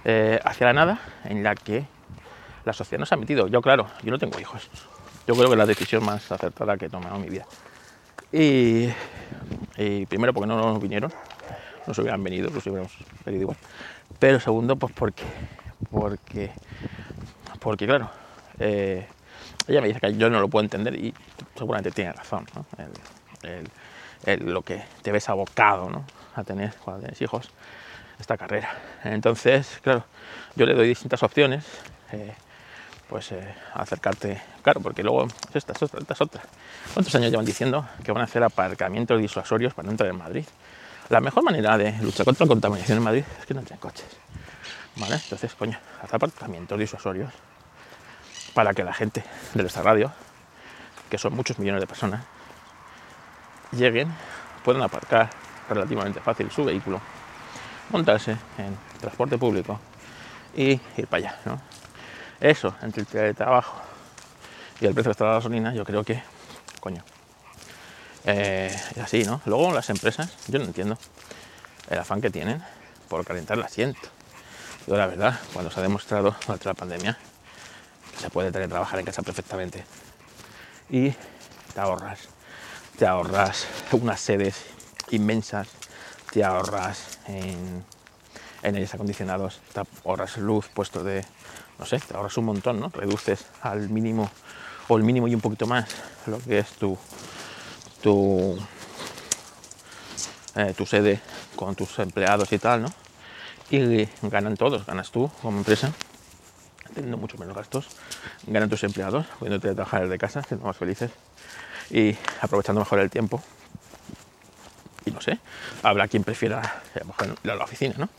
eh, 0.06 0.40
hacia 0.46 0.68
la 0.68 0.74
nada 0.74 1.00
en 1.24 1.44
la 1.44 1.56
que 1.56 1.86
la 2.64 2.74
sociedad 2.74 3.00
nos 3.00 3.12
ha 3.12 3.18
metido. 3.18 3.48
Yo, 3.48 3.62
claro, 3.62 3.88
yo 4.04 4.12
no 4.12 4.20
tengo 4.20 4.40
hijos. 4.40 4.70
Yo 5.28 5.34
creo 5.34 5.48
que 5.48 5.54
es 5.54 5.58
la 5.58 5.66
decisión 5.66 6.06
más 6.06 6.32
acertada 6.32 6.78
que 6.78 6.86
he 6.86 6.90
tomado 6.90 7.16
en 7.16 7.22
mi 7.24 7.30
vida. 7.30 7.46
Y, 8.32 8.90
primero 10.06 10.34
porque 10.34 10.48
no 10.48 10.58
nos 10.58 10.82
vinieron, 10.82 11.12
no 11.88 11.94
se 11.94 12.02
hubieran 12.02 12.24
venido, 12.24 12.50
los 12.52 12.66
hubiéramos 12.68 12.96
venido 13.26 13.44
igual. 13.44 13.58
Pero 14.20 14.40
segundo, 14.40 14.76
pues 14.76 14.94
porque, 14.94 15.24
porque, 15.90 16.52
porque 17.60 17.88
claro, 17.88 18.10
eh, 18.60 19.08
ella 19.68 19.82
me 19.82 19.88
dice 19.88 20.00
que 20.00 20.16
yo 20.16 20.30
no 20.30 20.40
lo 20.40 20.48
puedo 20.48 20.64
entender 20.64 20.96
y 20.96 21.14
seguramente 21.58 21.92
tiene 21.92 22.14
razón. 22.14 22.46
¿no? 22.56 22.66
El- 22.78 23.50
el- 23.50 23.70
el- 24.26 24.54
lo 24.54 24.62
que 24.62 24.84
te 25.02 25.12
ves 25.12 25.28
abocado 25.30 25.90
¿no? 25.90 26.04
a 26.36 26.44
tener 26.44 26.74
cuando 26.84 27.02
tienes 27.02 27.22
hijos, 27.22 27.50
esta 28.20 28.38
carrera. 28.38 28.70
Entonces, 29.04 29.80
claro, 29.82 30.06
yo 30.56 30.66
le 30.66 30.74
doy 30.74 30.88
distintas 30.88 31.22
opciones. 31.24 31.66
eh, 32.12 32.34
pues 33.10 33.32
eh, 33.34 33.56
acercarte, 33.76 34.42
claro, 34.64 34.82
porque 34.82 35.04
luego 35.04 35.28
esta, 35.54 35.74
esta, 35.74 35.86
esta 35.86 36.14
es 36.16 36.22
otra. 36.22 36.42
¿Cuántos 36.96 37.14
años 37.14 37.30
llevan 37.30 37.46
diciendo 37.46 37.88
que 38.04 38.12
van 38.12 38.22
a 38.22 38.24
hacer 38.24 38.44
aparcamientos 38.44 39.22
disuasorios 39.22 39.76
para 39.76 39.86
no 39.86 39.92
entrar 39.92 40.10
en 40.10 40.18
Madrid? 40.18 40.44
La 41.10 41.22
mejor 41.22 41.44
manera 41.44 41.78
de 41.78 41.92
luchar 42.02 42.26
contra 42.26 42.46
la 42.46 42.50
contaminación 42.50 42.98
en 42.98 43.04
Madrid 43.04 43.24
es 43.40 43.46
que 43.46 43.54
no 43.54 43.60
entren 43.60 43.78
coches. 43.78 44.08
¿Vale? 44.96 45.16
Entonces, 45.18 45.54
coño, 45.54 45.78
haz 46.02 46.12
aparcamientos 46.16 46.80
disuasorios 46.80 47.30
para 48.56 48.74
que 48.74 48.86
la 48.86 48.94
gente 48.94 49.24
de 49.54 49.62
nuestra 49.62 49.84
radio, 49.84 50.12
que 51.10 51.18
son 51.18 51.36
muchos 51.36 51.60
millones 51.60 51.82
de 51.82 51.88
personas, 51.88 52.24
lleguen, 53.74 54.12
puedan 54.64 54.82
aparcar 54.82 55.30
relativamente 55.70 56.22
fácil 56.22 56.50
su 56.50 56.64
vehículo, 56.64 57.02
montarse 57.90 58.32
en 58.58 58.78
transporte 59.02 59.38
público 59.38 59.78
y 60.56 60.80
ir 60.96 61.08
para 61.08 61.28
allá. 61.28 61.40
¿no? 61.46 61.62
Eso, 62.40 62.74
entre 62.82 63.02
el 63.02 63.08
teletrabajo 63.08 63.82
y 64.80 64.86
el 64.86 64.94
precio 64.94 65.14
de 65.14 65.26
la 65.26 65.34
gasolina, 65.34 65.74
yo 65.74 65.84
creo 65.84 66.06
que, 66.06 66.24
coño, 66.80 67.04
eh, 68.24 68.74
es 68.92 68.98
así, 68.98 69.24
¿no? 69.26 69.42
Luego 69.46 69.74
las 69.74 69.90
empresas, 69.90 70.34
yo 70.48 70.60
no 70.60 70.66
entiendo 70.66 70.98
el 71.90 72.00
afán 72.00 72.22
que 72.22 72.30
tienen 72.30 72.64
por 73.10 73.26
calentar 73.26 73.58
el 73.58 73.66
asiento. 73.66 74.08
Yo 74.88 74.96
la 74.96 75.08
verdad, 75.08 75.40
cuando 75.52 75.70
se 75.72 75.80
ha 75.82 75.84
demostrado 75.84 76.36
durante 76.46 76.66
la 76.66 76.74
pandemia 76.74 77.18
se 78.20 78.30
puede 78.30 78.52
teletrabajar 78.52 79.00
en 79.00 79.06
casa 79.06 79.22
perfectamente. 79.22 79.86
Y 80.90 81.12
te 81.74 81.80
ahorras, 81.80 82.30
te 82.98 83.06
ahorras 83.06 83.68
unas 83.92 84.20
sedes 84.20 84.64
inmensas, 85.12 85.68
te 86.32 86.44
ahorras 86.44 87.20
en, 87.28 87.84
en 88.64 88.76
aires 88.76 88.94
acondicionados, 88.94 89.62
te 89.74 89.82
ahorras 90.04 90.38
luz 90.38 90.68
puesto 90.74 91.04
de, 91.04 91.26
no 91.80 91.86
sé, 91.86 92.00
te 92.00 92.16
ahorras 92.16 92.38
un 92.38 92.46
montón, 92.46 92.80
¿no? 92.80 92.90
Reduces 92.90 93.46
al 93.62 93.90
mínimo 93.90 94.30
o 94.88 94.98
el 94.98 95.04
mínimo 95.04 95.28
y 95.28 95.36
un 95.36 95.42
poquito 95.42 95.66
más 95.66 95.86
lo 96.28 96.40
que 96.40 96.60
es 96.60 96.70
tu 96.72 96.98
tu, 98.06 98.56
eh, 100.54 100.76
tu 100.78 100.86
sede 100.86 101.20
con 101.56 101.74
tus 101.74 101.98
empleados 101.98 102.52
y 102.54 102.60
tal, 102.60 102.84
¿no? 102.84 102.94
Y 103.72 104.08
ganan 104.22 104.56
todos, 104.58 104.86
ganas 104.86 105.10
tú 105.10 105.32
como 105.42 105.58
empresa, 105.58 105.92
teniendo 106.96 107.18
mucho 107.18 107.38
menos 107.38 107.56
gastos, 107.56 107.88
ganan 108.48 108.70
tus 108.70 108.84
empleados, 108.84 109.26
pudiéndote 109.40 109.74
trabajar 109.74 110.04
desde 110.04 110.18
casa, 110.18 110.42
siendo 110.42 110.66
más 110.66 110.78
felices 110.78 111.12
y 111.92 112.18
aprovechando 112.42 112.82
mejor 112.82 113.00
el 113.00 113.10
tiempo. 113.10 113.44
Y 115.06 115.12
no 115.12 115.22
sé, 115.22 115.40
habrá 115.84 116.08
quien 116.08 116.24
prefiera 116.24 116.82
eh, 116.96 117.02
ir 117.44 117.52
a 117.52 117.56
la 117.56 117.64
oficina, 117.64 117.94
¿no? 117.98 118.10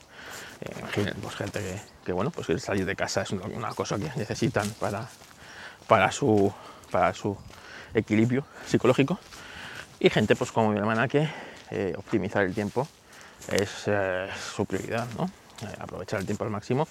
Eh, 0.61 0.75
imaginen, 0.79 1.15
pues 1.21 1.35
gente 1.35 1.83
que, 2.05 2.13
bueno, 2.13 2.31
pues 2.31 2.47
que 2.47 2.59
salir 2.59 2.87
de 2.87 2.95
casa 2.95 3.23
es 3.23 3.31
una, 3.33 3.47
una 3.47 3.75
cosa 3.75 3.99
que 3.99 4.11
necesitan 4.15 4.71
para, 4.79 5.09
para, 5.89 6.13
su, 6.13 6.53
para 6.91 7.13
su 7.13 7.37
equilibrio 7.95 8.45
psicológico 8.67 9.19
y 9.99 10.11
gente 10.11 10.37
pues 10.37 10.53
como 10.53 10.71
mi 10.71 10.79
hermana 10.79 11.09
que 11.09 11.29
eh, 11.71 11.95
optimizar 11.97 12.45
el 12.45 12.55
tiempo 12.55 12.87
es 13.49 13.85
eh, 13.87 14.29
su 14.55 14.67
prioridad, 14.67 15.07
¿no? 15.17 15.25
Eh, 15.63 15.75
aprovechar 15.79 16.21
el 16.21 16.27
tiempo 16.27 16.45
al 16.45 16.51
máximo 16.51 16.87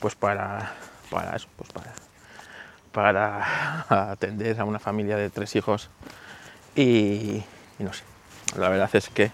pues 0.00 0.14
para, 0.14 0.74
para 1.10 1.36
eso, 1.36 1.48
pues 1.56 1.70
para, 1.72 1.94
para 2.92 4.10
atender 4.12 4.60
a 4.60 4.64
una 4.64 4.78
familia 4.78 5.16
de 5.16 5.30
tres 5.30 5.54
hijos 5.56 5.90
y, 6.74 7.42
no 7.78 7.92
sé, 7.92 8.04
la 8.56 8.68
verdad 8.68 8.90
es 8.92 9.08
que 9.08 9.30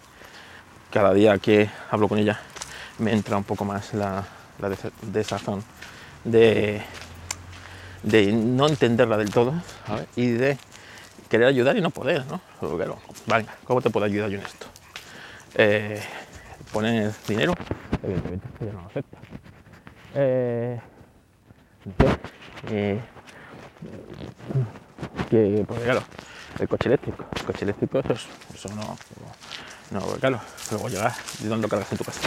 cada 0.90 1.12
día 1.12 1.38
que 1.38 1.68
hablo 1.90 2.08
con 2.08 2.18
ella 2.18 2.40
me 2.98 3.12
entra 3.12 3.36
un 3.36 3.44
poco 3.44 3.64
más 3.64 3.94
la, 3.94 4.24
desazón 5.02 5.62
de, 6.24 6.80
de 8.02 8.32
no 8.32 8.68
entenderla 8.68 9.16
del 9.16 9.30
todo 9.30 9.52
y 10.16 10.30
de 10.30 10.56
querer 11.28 11.48
ayudar 11.48 11.76
y 11.76 11.80
no 11.80 11.90
poder, 11.90 12.24
¿no? 12.26 12.40
Vale, 13.26 13.46
¿cómo 13.64 13.82
te 13.82 13.90
puedo 13.90 14.06
ayudar 14.06 14.30
yo 14.30 14.38
en 14.38 14.44
esto? 14.44 14.66
Eh, 15.56 16.00
poner 16.72 17.12
dinero, 17.28 17.54
evidentemente, 18.02 18.46
ella 18.60 18.72
no 18.72 18.82
lo 18.82 18.86
acepta. 18.86 19.18
Eh, 20.14 20.80
eh, 22.70 23.00
que, 25.30 25.64
pues 25.66 25.80
claro, 25.82 26.02
el 26.58 26.68
coche 26.68 26.88
eléctrico, 26.88 27.24
el 27.36 27.42
coche 27.44 27.64
eléctrico, 27.64 27.98
eso, 28.00 28.28
eso 28.54 28.68
no, 28.70 28.96
no, 29.90 30.06
claro, 30.16 30.40
luego 30.70 30.88
llegar, 30.88 31.12
¿de 31.40 31.48
dónde 31.48 31.62
lo 31.62 31.68
cargas 31.68 31.90
en 31.92 31.98
tu 31.98 32.04
casa? 32.04 32.20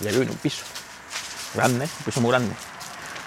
Ya 0.00 0.10
vivo 0.10 0.22
en 0.22 0.30
un 0.30 0.36
piso 0.36 0.64
grande, 1.54 1.84
un 1.84 2.04
piso 2.04 2.20
muy 2.20 2.30
grande, 2.30 2.54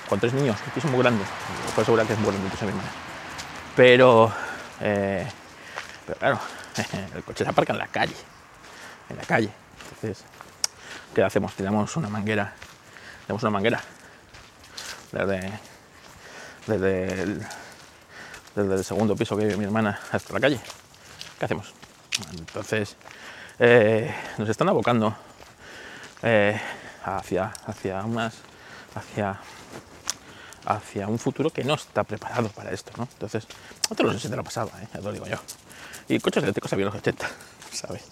con 0.09 0.19
tres 0.19 0.33
niños, 0.33 0.57
un 0.65 0.71
piso 0.73 0.87
muy 0.87 0.99
grande, 0.99 1.23
puedo 1.67 1.81
asegurar 1.81 2.07
que 2.07 2.13
es 2.13 2.19
muy 2.19 2.29
grande 2.29 2.47
el 2.47 2.51
piso 2.51 2.65
mi 2.65 2.73
madre. 2.73 2.89
Pero 3.75 4.33
eh, 4.81 5.25
pero 6.05 6.19
claro, 6.19 6.39
el 7.15 7.23
coche 7.23 7.43
se 7.43 7.49
aparca 7.49 7.73
en 7.73 7.79
la 7.79 7.87
calle, 7.87 8.15
en 9.09 9.17
la 9.17 9.23
calle. 9.23 9.49
Entonces, 9.83 10.25
¿qué 11.13 11.23
hacemos? 11.23 11.53
Tiramos 11.53 11.95
una 11.95 12.09
manguera, 12.09 12.53
tenemos 13.25 13.43
una 13.43 13.51
manguera 13.51 13.81
desde, 15.13 15.59
desde, 16.67 17.21
el, 17.21 17.45
desde 18.55 18.75
el 18.75 18.83
segundo 18.83 19.15
piso 19.15 19.37
que 19.37 19.45
vive 19.45 19.57
mi 19.57 19.65
hermana 19.65 19.99
hasta 20.11 20.33
la 20.33 20.39
calle. 20.39 20.59
¿Qué 21.39 21.45
hacemos? 21.45 21.73
Entonces, 22.37 22.95
eh, 23.59 24.13
nos 24.37 24.49
están 24.49 24.69
abocando 24.69 25.15
eh, 26.23 26.59
hacia, 27.05 27.53
hacia 27.67 28.03
unas, 28.03 28.35
hacia 28.95 29.39
hacia 30.65 31.07
un 31.07 31.19
futuro 31.19 31.49
que 31.49 31.63
no 31.63 31.73
está 31.73 32.03
preparado 32.03 32.49
para 32.49 32.71
esto, 32.71 32.91
¿no? 32.97 33.07
Entonces, 33.11 33.47
no 33.89 33.95
te 33.95 34.03
lo 34.03 34.13
sé 34.13 34.19
si 34.19 34.29
te 34.29 34.35
lo 34.35 34.43
pasaba, 34.43 34.71
¿eh? 34.81 34.87
ya 34.93 35.01
lo 35.01 35.11
digo 35.11 35.25
yo. 35.27 35.37
Y 36.07 36.19
coches 36.19 36.41
eléctricos 36.43 36.71
había 36.73 36.85
los 36.85 36.95
80, 36.95 37.29
¿sabes? 37.73 38.03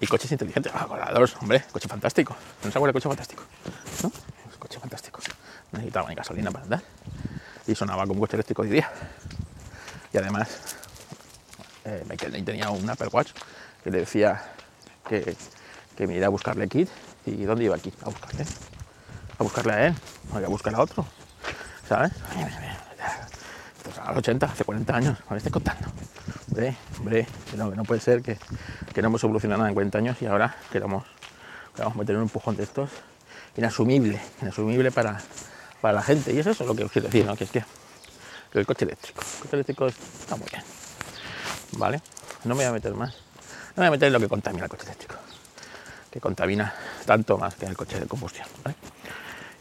Y 0.00 0.06
coches 0.06 0.32
inteligentes, 0.32 0.72
ah, 0.74 0.86
coladores, 0.86 1.36
hombre, 1.40 1.64
coche 1.70 1.88
fantástico. 1.88 2.34
¿No 2.64 2.70
se 2.70 2.78
acuerda 2.78 2.94
coche 2.94 3.08
fantástico? 3.08 3.44
¿No? 4.02 4.10
Coche 5.72 5.78
fantástico. 5.78 5.78
Necesitaba 5.78 6.08
ni 6.08 6.14
gasolina 6.14 6.50
para 6.50 6.64
andar. 6.64 6.82
Y 7.66 7.74
sonaba 7.74 8.06
como 8.06 8.20
coche 8.20 8.36
eléctrico 8.36 8.62
hoy 8.62 8.68
día. 8.68 8.90
Y 10.12 10.18
además, 10.18 10.76
eh, 11.84 12.04
Michael 12.08 12.44
tenía 12.44 12.70
un 12.70 12.88
Apple 12.88 13.08
Watch 13.12 13.32
que 13.82 13.90
le 13.90 14.00
decía 14.00 14.42
que, 15.08 15.36
que 15.96 16.06
me 16.06 16.14
iría 16.14 16.26
a 16.26 16.30
buscarle 16.30 16.68
kit. 16.68 16.88
¿Y 17.26 17.44
dónde 17.44 17.64
iba 17.64 17.76
aquí? 17.76 17.92
A 18.02 18.06
buscarle. 18.06 18.44
A 19.38 19.42
buscarle 19.42 19.72
a 19.72 19.86
él, 19.86 19.94
a 20.34 20.48
buscar 20.48 20.74
a 20.74 20.80
otro. 20.80 21.06
¿sabes? 21.88 22.12
A 24.00 24.08
los 24.08 24.18
80, 24.18 24.46
hace 24.46 24.64
40 24.64 24.96
años, 24.96 25.18
me 25.30 25.36
estés 25.36 25.52
contando. 25.52 25.88
Hombre, 26.48 26.76
hombre, 26.98 27.26
no, 27.56 27.70
no 27.70 27.84
puede 27.84 28.00
ser 28.00 28.22
que, 28.22 28.38
que, 28.92 29.02
no 29.02 29.08
hemos 29.08 29.22
evolucionado 29.24 29.58
nada 29.58 29.68
en 29.68 29.74
40 29.74 29.98
años 29.98 30.22
y 30.22 30.26
ahora 30.26 30.56
queramos, 30.70 31.04
queramos 31.74 31.96
meter 31.96 32.16
un 32.16 32.22
empujón 32.22 32.56
de 32.56 32.64
estos 32.64 32.90
inasumible, 33.56 34.20
inasumible 34.40 34.90
para, 34.90 35.20
para 35.82 35.94
la 35.94 36.02
gente. 36.02 36.32
Y 36.32 36.38
es 36.38 36.46
eso 36.46 36.64
lo 36.64 36.74
que 36.74 36.84
os 36.84 36.90
quiero 36.90 37.08
decir, 37.08 37.26
¿no? 37.26 37.36
Que 37.36 37.44
es 37.44 37.50
que, 37.50 37.62
el 38.54 38.64
coche 38.64 38.86
eléctrico, 38.86 39.20
el 39.20 39.42
coche 39.42 39.56
eléctrico 39.56 39.86
está 39.86 40.36
muy 40.36 40.46
bien, 40.50 40.62
¿vale? 41.72 42.00
No 42.44 42.54
me 42.54 42.64
voy 42.64 42.70
a 42.70 42.72
meter 42.72 42.94
más, 42.94 43.14
no 43.76 43.82
me 43.82 43.82
voy 43.82 43.86
a 43.88 43.90
meter 43.90 44.06
en 44.06 44.12
lo 44.14 44.20
que 44.20 44.28
contamina 44.28 44.64
el 44.64 44.70
coche 44.70 44.84
eléctrico, 44.84 45.16
que 46.10 46.20
contamina 46.20 46.72
tanto 47.04 47.36
más 47.36 47.54
que 47.54 47.66
el 47.66 47.76
coche 47.76 47.98
de 47.98 48.06
combustión, 48.06 48.46
¿vale? 48.62 48.76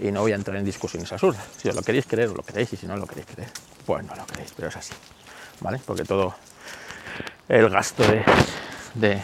y 0.02 0.12
no 0.12 0.22
voy 0.22 0.32
a 0.32 0.36
entrar 0.36 0.58
en 0.58 0.66
discusiones 0.66 1.12
absurdas. 1.12 1.44
Si 1.58 1.70
os 1.70 1.76
lo 1.76 1.84
queréis 1.84 2.06
creer, 2.08 2.30
lo 2.30 2.42
queréis, 2.42 2.74
y 2.74 2.78
si 2.78 2.88
no 2.88 2.98
lo 2.98 3.06
queréis 3.06 3.28
creer, 3.28 3.50
pues 3.86 4.04
no 4.04 4.16
lo 4.16 4.26
queréis, 4.26 4.52
pero 4.56 4.68
es 4.68 4.76
así, 4.76 4.94
¿vale? 5.62 5.80
Porque 5.86 6.04
todo 6.04 6.34
el 7.48 7.70
gasto 7.70 8.04
de, 8.04 9.22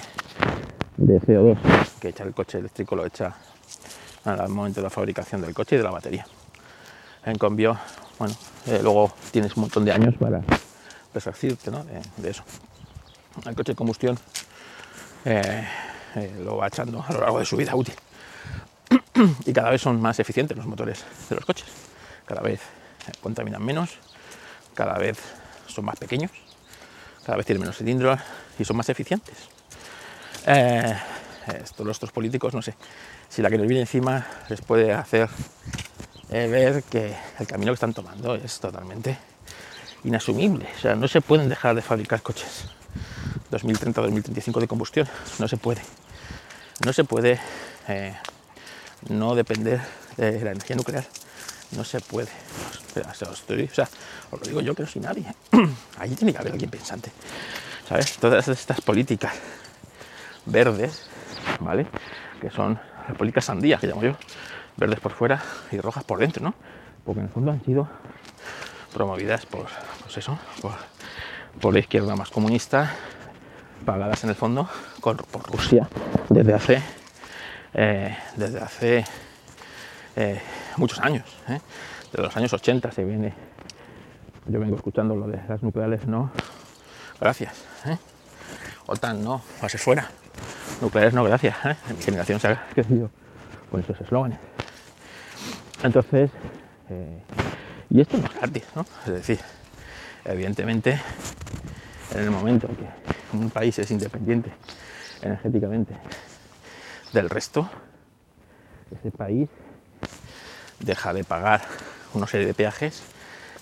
de 0.98 1.20
CO2 1.22 1.58
que 2.00 2.10
echa 2.10 2.24
el 2.24 2.34
coche 2.34 2.60
eléctrico 2.60 2.96
lo 2.96 3.06
echa 3.06 3.36
al 4.24 4.50
momento 4.50 4.82
de 4.82 4.86
la 4.86 4.89
fabricación 4.89 5.42
del 5.42 5.54
coche 5.54 5.75
y 5.75 5.77
de 5.80 5.84
la 5.84 5.92
batería. 5.92 6.25
En 7.27 7.38
cambio, 7.38 7.77
bueno, 8.19 8.34
eh, 8.67 8.79
luego 8.81 9.13
tienes 9.31 9.53
un 9.57 9.63
montón 9.63 9.84
de 9.84 9.91
años 9.91 10.15
para 10.17 10.41
resarcirte 11.13 11.69
¿no? 11.69 11.84
de, 11.84 12.29
eso. 12.29 12.41
El 13.46 13.53
coche 13.53 13.74
de 13.74 13.75
combustión 13.75 14.17
eh, 15.25 15.67
eh, 16.15 16.36
lo 16.41 16.55
va 16.55 16.67
echando 16.67 17.03
a 17.05 17.12
lo 17.12 17.19
largo 17.19 17.39
de 17.39 17.46
su 17.46 17.57
vida 17.57 17.75
útil 17.75 17.96
y 19.46 19.51
cada 19.51 19.72
vez 19.72 19.81
son 19.81 20.01
más 20.01 20.17
eficientes 20.22 20.55
los 20.55 20.65
motores 20.65 21.03
de 21.27 21.36
los 21.36 21.43
coches. 21.43 21.67
Cada 22.25 22.39
vez 22.39 22.62
contaminan 23.22 23.62
menos, 23.62 23.98
cada 24.74 24.98
vez 24.98 25.19
son 25.67 25.84
más 25.84 25.98
pequeños, 25.98 26.31
cada 27.25 27.36
vez 27.36 27.46
tienen 27.46 27.60
menos 27.60 27.75
cilindros 27.75 28.22
y 28.57 28.63
son 28.63 28.77
más 28.77 28.88
eficientes. 28.88 29.36
Eh, 30.46 30.96
esto, 31.62 31.84
los 31.84 31.98
otros 31.98 32.13
políticos, 32.13 32.53
no 32.53 32.62
sé, 32.62 32.74
si 33.27 33.41
la 33.41 33.50
que 33.50 33.57
nos 33.57 33.67
viene 33.67 33.81
encima 33.81 34.25
les 34.48 34.62
puede 34.62 34.93
hacer 34.93 35.29
eh, 36.29 36.48
ver 36.48 36.84
que 36.84 37.15
el 37.39 37.48
camino 37.48 37.72
que 37.72 37.75
están 37.75 37.93
tomando 37.93 38.36
es 38.36 38.60
totalmente 38.60 39.17
inasumible. 40.03 40.67
O 40.77 40.79
sea, 40.79 40.96
no 40.96 41.07
se 41.07 41.22
pueden 41.22 41.50
dejar 41.50 41.75
de 41.75 41.81
fabricar 41.81 42.22
coches 42.22 42.65
2030-2035 43.51 44.60
de 44.60 44.67
combustión, 44.67 45.07
no 45.39 45.48
se 45.48 45.57
puede. 45.57 45.81
No 46.86 46.93
se 46.93 47.03
puede 47.03 47.39
eh, 47.88 48.13
no 49.10 49.36
depender 49.36 49.81
de 50.17 50.41
la 50.41 50.51
energía 50.51 50.75
nuclear. 50.75 51.05
No 51.72 51.84
se 51.84 52.00
puede. 52.00 52.29
O 52.96 53.13
sea, 53.13 53.29
os, 53.29 53.43
o 53.43 53.74
sea, 53.74 53.89
os 54.31 54.39
lo 54.39 54.46
digo 54.48 54.62
yo 54.62 54.74
que 54.74 54.84
no 54.84 54.88
soy 54.88 55.01
nadie. 55.01 55.25
Ahí 56.00 56.12
tiene 56.15 56.31
que 56.31 56.39
haber 56.39 56.53
alguien 56.53 56.69
pensante. 56.69 57.12
¿Sabes? 57.88 58.17
Todas 58.17 58.48
estas 58.48 58.81
políticas 58.81 59.34
verdes, 60.46 61.07
¿vale? 61.60 61.88
Que 62.41 62.50
son 62.50 62.79
las 63.07 63.17
políticas 63.17 63.46
sandías, 63.46 63.79
que 63.79 63.88
llamo 63.88 64.03
yo. 64.03 64.15
Verdes 64.77 65.00
por 65.00 65.12
fuera 65.12 65.41
y 65.72 65.79
rojas 65.79 66.03
por 66.03 66.19
dentro, 66.19 66.43
¿no? 66.43 66.53
Porque 67.03 67.19
en 67.19 67.25
el 67.25 67.31
fondo 67.31 67.51
han 67.51 67.63
sido 67.63 67.88
promovidas 68.93 69.46
por, 69.46 69.65
pues 70.03 70.17
eso, 70.17 70.38
por, 71.62 71.74
la 71.74 71.79
izquierda 71.79 72.15
más 72.15 72.29
comunista, 72.29 72.91
pagadas 73.86 74.24
en 74.24 74.29
el 74.29 74.36
fondo 74.36 74.69
por 75.01 75.51
Rusia 75.51 75.88
desde 76.29 76.53
hace, 76.53 76.81
eh, 77.74 78.17
desde 78.36 78.60
hace 78.60 79.05
eh, 80.15 80.41
muchos 80.77 81.00
años. 81.00 81.24
¿eh? 81.48 81.60
Desde 82.12 82.24
los 82.24 82.36
años 82.38 82.53
80 82.53 82.91
se 82.91 83.03
viene, 83.03 83.34
yo 84.48 84.60
vengo 84.60 84.75
escuchando 84.75 85.15
lo 85.15 85.27
de 85.27 85.39
las 85.48 85.62
nucleares, 85.63 86.07
no, 86.07 86.31
gracias. 87.19 87.65
¿eh? 87.86 87.98
OTAN 88.88 89.24
no, 89.24 89.41
pase 89.62 89.77
fuera. 89.77 90.10
Nucleares 90.81 91.13
no, 91.13 91.24
gracias. 91.24 91.55
Mi 91.96 92.01
generación 92.01 92.39
se 92.39 92.48
ha 92.48 92.67
crecido 92.74 93.10
con 93.69 93.81
esos 93.81 94.00
eslóganes. 94.00 94.39
Entonces, 95.84 96.31
eh, 96.89 97.22
y 97.89 98.01
esto 98.01 98.17
no 98.17 98.25
es 98.25 98.34
gratis, 98.34 98.63
¿no? 98.75 98.86
Es 99.05 99.13
decir, 99.13 99.39
evidentemente, 100.25 101.00
en 102.13 102.19
el 102.19 102.31
momento 102.31 102.67
en 102.67 102.75
que 102.75 102.88
un 103.34 103.50
país 103.50 103.77
es 103.79 103.91
independiente 103.91 104.51
energéticamente 105.22 105.96
del 107.13 107.29
resto, 107.29 107.69
ese 108.91 109.12
país 109.12 109.50
deja 110.79 111.13
de 111.13 111.24
pagar 111.24 111.62
una 112.13 112.27
serie 112.27 112.48
de 112.48 112.53
peajes 112.53 113.03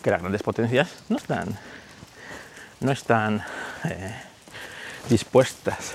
que 0.01 0.12
las 0.12 0.22
grandes 0.22 0.43
potencias 0.43 1.03
no 1.10 1.17
están, 1.17 1.57
no 2.79 2.91
están 2.91 3.43
eh, 3.86 4.15
dispuestas 5.10 5.93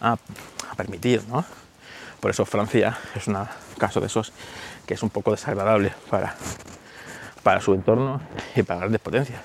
a, 0.00 0.12
a 0.12 0.74
permitir, 0.76 1.22
¿no? 1.28 1.44
Por 2.20 2.30
eso 2.30 2.44
Francia 2.44 2.96
es 3.14 3.26
un 3.26 3.36
caso 3.80 4.00
de 4.00 4.06
esos 4.06 4.32
que 4.86 4.94
es 4.94 5.02
un 5.02 5.10
poco 5.10 5.32
desagradable 5.32 5.92
para, 6.08 6.36
para 7.42 7.60
su 7.60 7.74
entorno 7.74 8.20
y 8.54 8.62
para 8.62 8.80
grandes 8.80 9.00
potencias. 9.00 9.40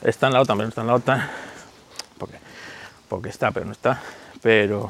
Está 0.00 0.28
en 0.28 0.32
la 0.32 0.40
OTAN, 0.40 0.56
pero 0.56 0.66
no 0.66 0.68
está 0.70 0.80
en 0.80 0.86
la 0.86 0.94
OTAN, 0.94 1.30
porque, 2.16 2.38
porque 3.08 3.28
está, 3.28 3.50
pero 3.50 3.66
no 3.66 3.72
está. 3.72 4.00
Pero, 4.40 4.86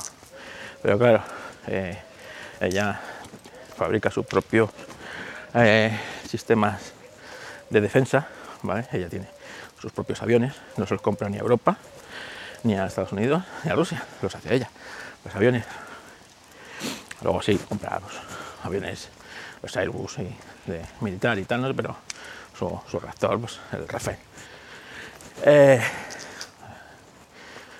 pero 0.82 0.98
claro, 0.98 1.22
eh, 1.66 1.98
ella 2.60 3.00
fabrica 3.76 4.10
sus 4.10 4.26
propios 4.26 4.70
eh, 5.54 5.98
sistemas 6.28 6.92
de 7.70 7.80
defensa, 7.80 8.28
¿vale? 8.62 8.86
Ella 8.92 9.08
tiene 9.08 9.26
sus 9.80 9.90
propios 9.90 10.22
aviones, 10.22 10.54
no 10.76 10.86
se 10.86 10.94
los 10.94 11.02
compra 11.02 11.28
ni 11.28 11.38
a 11.38 11.40
Europa, 11.40 11.78
ni 12.62 12.74
a 12.74 12.86
Estados 12.86 13.12
Unidos, 13.12 13.42
ni 13.64 13.70
a 13.70 13.74
Rusia, 13.74 14.04
los 14.22 14.34
hace 14.34 14.54
ella, 14.54 14.70
los 15.24 15.34
aviones. 15.34 15.64
Luego 17.22 17.42
sí, 17.42 17.58
compra 17.68 18.00
aviones, 18.62 19.08
los 19.62 19.76
Airbus 19.76 20.18
y 20.18 20.70
de 20.70 20.84
militar 21.00 21.38
y 21.38 21.44
tal, 21.44 21.62
¿no? 21.62 21.74
pero 21.74 21.96
su, 22.58 22.80
su 22.90 22.98
reactor, 23.00 23.40
pues 23.40 23.58
el 23.72 23.86
Rafael. 23.88 24.18
Eh, 25.44 25.80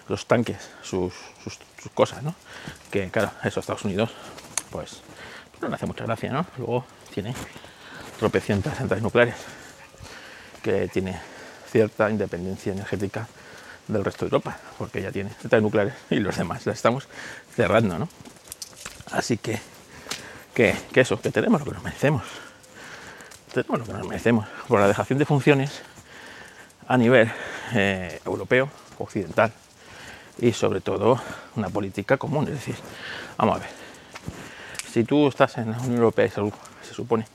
los 0.09 0.27
tanques, 0.27 0.57
sus, 0.83 1.13
sus- 1.45 1.59
sus 1.81 1.93
cosas, 1.93 2.23
¿no? 2.23 2.35
Que 2.91 3.11
claro, 3.11 3.31
eso 3.45 3.61
Estados 3.61 3.85
Unidos, 3.85 4.11
pues 4.71 5.03
no 5.61 5.69
le 5.69 5.75
hace 5.75 5.87
mucha 5.87 6.05
gracia, 6.05 6.31
¿no? 6.33 6.47
Luego 6.59 6.85
tiene 7.15 7.35
tropecientas 8.19 8.77
centrales 8.79 9.03
nucleares 9.03 9.37
que 10.63 10.89
tiene 10.89 11.19
cierta 11.71 12.11
independencia 12.11 12.73
energética 12.73 13.29
del 13.89 14.05
resto 14.05 14.25
de 14.25 14.29
Europa, 14.29 14.59
porque 14.79 15.01
ya 15.03 15.13
tiene 15.13 15.31
centrales 15.31 15.63
nucleares 15.63 15.95
y 16.11 16.17
los 16.17 16.37
demás 16.37 16.67
las 16.67 16.77
estamos 16.77 17.09
cerrando, 17.55 17.99
¿no? 17.99 18.09
Así 19.13 19.37
que, 19.39 19.61
que, 20.61 20.77
que 20.93 21.01
eso, 21.01 21.19
que 21.19 21.31
tenemos 21.31 21.61
lo 21.61 21.65
que 21.65 21.73
nos 21.73 21.83
merecemos. 21.83 22.23
Tenemos 23.55 23.79
lo 23.79 23.87
que 23.87 23.93
nos 23.95 24.07
merecemos 24.07 24.47
por 24.69 24.79
la 24.79 24.89
dejación 24.89 25.19
de 25.19 25.25
funciones 25.25 25.81
a 26.87 26.99
nivel 26.99 27.33
eh, 27.73 28.21
europeo, 28.27 28.69
occidental 28.99 29.55
y 30.39 30.53
sobre 30.53 30.83
todo 30.83 31.19
una 31.57 31.71
política 31.71 32.19
común. 32.19 32.45
Es 32.49 32.55
decir, 32.55 32.75
vamos 33.39 33.57
a 33.57 33.61
ver, 33.61 33.71
si 34.93 35.03
tú 35.05 35.29
estás 35.29 35.57
en 35.57 35.71
la 35.71 35.79
Unión 35.79 35.97
Europea 35.97 36.27
y 36.27 36.29
se, 36.29 36.43
se 36.87 36.95
supone 36.95 37.27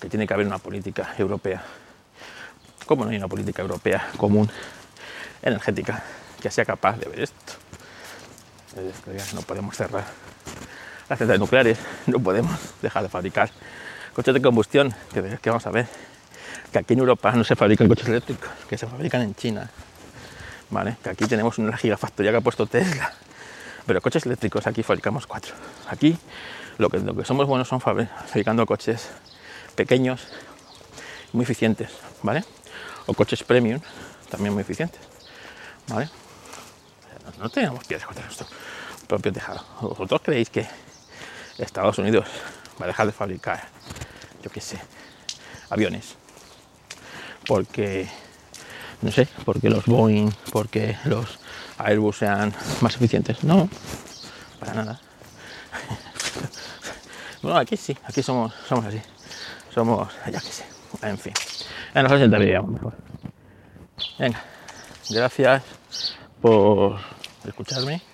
que 0.00 0.08
tiene 0.08 0.26
que 0.26 0.34
haber 0.34 0.48
una 0.48 0.58
política 0.58 1.14
europea, 1.16 1.62
¿cómo 2.86 3.04
no 3.04 3.12
hay 3.12 3.18
una 3.18 3.28
política 3.28 3.62
europea 3.62 4.08
común 4.16 4.50
energética 5.42 6.02
que 6.42 6.50
sea 6.50 6.64
capaz 6.64 6.98
de 6.98 7.08
ver 7.08 7.20
esto? 7.20 7.52
No 9.32 9.42
podemos 9.42 9.76
cerrar 9.76 10.04
las 11.08 11.18
centrales 11.18 11.40
nucleares, 11.40 11.78
no 12.06 12.18
podemos 12.20 12.58
dejar 12.82 13.02
de 13.02 13.08
fabricar 13.08 13.50
coches 14.14 14.34
de 14.34 14.40
combustión, 14.42 14.94
que, 15.12 15.38
vamos 15.50 15.66
a 15.66 15.70
ver, 15.70 15.86
que 16.72 16.78
aquí 16.78 16.92
en 16.94 17.00
Europa 17.00 17.32
no 17.32 17.44
se 17.44 17.56
fabrican 17.56 17.88
coches 17.88 18.08
eléctricos, 18.08 18.48
que 18.68 18.78
se 18.78 18.86
fabrican 18.86 19.22
en 19.22 19.34
China, 19.34 19.68
¿vale? 20.70 20.96
Que 21.02 21.10
aquí 21.10 21.26
tenemos 21.26 21.58
una 21.58 21.76
gigafactoría 21.76 22.30
que 22.30 22.36
ha 22.38 22.40
puesto 22.40 22.66
Tesla, 22.66 23.12
pero 23.86 24.00
coches 24.00 24.24
eléctricos 24.26 24.66
aquí 24.66 24.82
fabricamos 24.82 25.26
cuatro. 25.26 25.54
Aquí 25.88 26.16
lo 26.78 26.88
que, 26.88 26.98
lo 27.00 27.14
que 27.14 27.24
somos 27.24 27.46
buenos 27.46 27.68
son 27.68 27.80
fabri- 27.80 28.08
fabricando 28.26 28.64
coches 28.66 29.08
pequeños, 29.74 30.26
muy 31.32 31.42
eficientes, 31.42 31.90
¿vale? 32.22 32.44
O 33.06 33.14
coches 33.14 33.42
premium, 33.42 33.80
también 34.30 34.52
muy 34.54 34.62
eficientes, 34.62 35.00
¿vale? 35.88 36.08
No, 37.38 37.48
tenemos 37.48 37.84
pies 37.84 38.04
contra 38.04 38.24
nuestro 38.24 38.46
propio 39.08 39.32
tejado. 39.32 39.64
¿Vosotros 39.80 40.20
creéis 40.24 40.50
que 40.50 40.66
Estados 41.58 41.98
Unidos 41.98 42.26
va 42.80 42.84
a 42.84 42.88
dejar 42.88 43.06
de 43.06 43.12
fabricar, 43.12 43.68
yo 44.42 44.50
qué 44.50 44.60
sé, 44.60 44.78
aviones? 45.70 46.16
Porque, 47.46 48.08
no 49.02 49.10
sé, 49.12 49.28
porque 49.44 49.70
los 49.70 49.86
Boeing, 49.86 50.30
porque 50.50 50.96
los 51.04 51.38
Airbus 51.78 52.18
sean 52.18 52.54
más 52.80 52.94
eficientes. 52.96 53.44
No, 53.44 53.68
para 54.58 54.74
nada. 54.74 55.00
Bueno, 57.42 57.58
aquí 57.58 57.76
sí, 57.76 57.94
aquí 58.04 58.22
somos, 58.22 58.54
somos 58.66 58.86
así. 58.86 58.98
Somos, 59.74 60.10
ya 60.24 60.40
que 60.40 60.50
sé, 60.50 60.64
en 61.02 61.18
fin. 61.18 61.34
En 61.92 62.04
los 62.04 62.12
80 62.12 62.38
vivíamos 62.38 62.70
mejor. 62.70 62.94
Venga, 64.18 64.42
gracias 65.10 65.62
por 66.40 66.98
escucharme. 67.44 68.13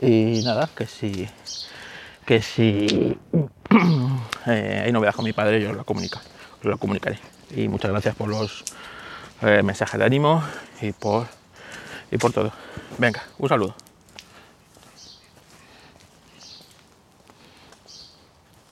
Y 0.00 0.42
nada, 0.44 0.68
que 0.76 0.86
si, 0.86 1.28
que 2.24 2.42
si 2.42 3.16
eh, 4.46 4.82
hay 4.84 4.92
novedad 4.92 5.14
con 5.14 5.24
mi 5.24 5.32
padre, 5.32 5.60
yo 5.60 5.72
lo 5.72 5.84
comunico, 5.84 6.20
os 6.58 6.64
lo 6.64 6.78
comunicaré. 6.78 7.18
Y 7.54 7.68
muchas 7.68 7.90
gracias 7.90 8.14
por 8.14 8.28
los 8.28 8.64
eh, 9.42 9.62
mensajes 9.62 9.98
de 9.98 10.04
ánimo 10.04 10.42
y 10.82 10.92
por, 10.92 11.26
y 12.10 12.18
por 12.18 12.32
todo. 12.32 12.52
Venga, 12.98 13.22
un 13.38 13.48
saludo. 13.48 13.85